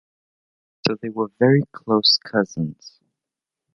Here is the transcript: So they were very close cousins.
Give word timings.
So 0.87 0.95
they 0.99 1.09
were 1.09 1.29
very 1.37 1.61
close 1.73 2.17
cousins. 2.23 3.01